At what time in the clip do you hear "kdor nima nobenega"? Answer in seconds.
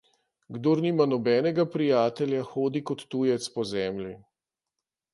0.55-1.67